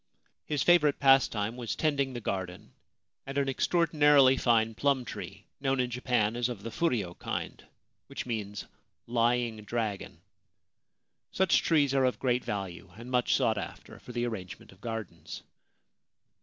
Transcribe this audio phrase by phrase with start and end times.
[0.47, 2.73] His favourite pastime was tending the garden
[3.27, 7.63] and an extraordinarily fine plum tree known in Japan as of the furyo kind
[8.07, 8.67] (which means c
[9.05, 10.19] lying dragon
[11.31, 15.43] ').Such trees are of great value, and much sought after for the arrangement of gardens.